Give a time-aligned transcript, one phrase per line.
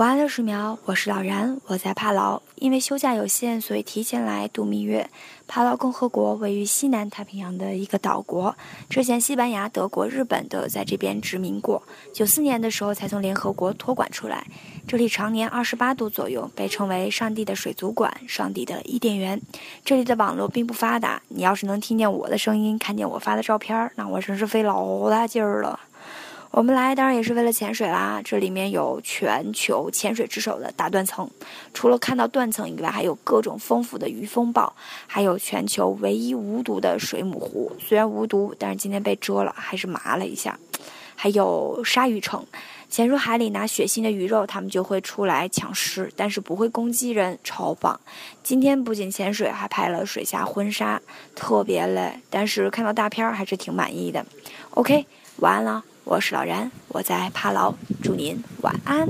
[0.00, 2.40] 晚安六十秒，我是老然，我在帕劳。
[2.54, 5.10] 因为休假有限，所以提前来度蜜月。
[5.46, 8.56] 帕劳共和国位于西南太平洋的一个岛国，
[8.88, 11.82] 之前西班牙、德国、日本都有在这边殖民过。
[12.14, 14.46] 九四年的时候才从联合国托管出来。
[14.88, 19.38] 这里常年二十八度左右，被称为“上帝的水族馆”、“上帝的伊甸园”。
[19.84, 25.78] 这里的网络并不发达，你要是能听见我的声音，看见我发的照片，那我真是费老大劲儿了。
[26.52, 28.20] 我们来当然也是为了潜水啦。
[28.24, 31.30] 这里面有全球潜水之首的大断层，
[31.72, 34.72] 除了看到断层以外，还有各种丰富的鱼风暴，
[35.06, 37.70] 还有全球唯一无毒的水母湖。
[37.78, 40.58] 虽然无毒，但是今天被蛰了，还是麻了一下。
[41.14, 42.44] 还有鲨鱼城，
[42.88, 48.00] 潜入海里拿血腥的鱼肉，它们就会出来抢食，但是不会攻击人，超棒。
[48.42, 51.00] 今天不仅潜水，还拍了水下婚纱，
[51.36, 54.26] 特别累，但是看到大片儿还是挺满意的。
[54.70, 55.84] OK，晚安了。
[56.10, 59.06] 我是老然，我在帕劳，祝您晚安。